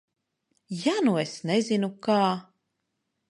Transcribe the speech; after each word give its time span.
Ja 0.83 0.95
nu 1.07 1.13
es 1.25 1.35
nezinu, 1.51 1.91
kā? 2.07 2.19